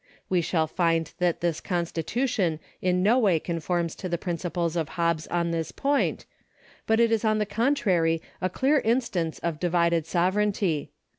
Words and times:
We 0.29 0.41
shall 0.41 0.65
find 0.65 1.13
that 1.19 1.41
this 1.41 1.61
constitution 1.61 2.59
in 2.81 3.03
no 3.03 3.19
way 3.19 3.39
conforms 3.39 3.93
to 3.97 4.09
the 4.09 4.17
principles 4.17 4.75
of 4.75 4.89
Hobbes 4.89 5.27
on 5.27 5.51
this 5.51 5.71
point, 5.71 6.25
but 6.87 6.99
is 6.99 7.23
on 7.23 7.37
the 7.37 7.45
contrary 7.45 8.19
a 8.41 8.49
clear 8.49 8.79
instance 8.79 9.37
of 9.43 9.59
divided 9.59 10.07
sovereignty. 10.07 10.89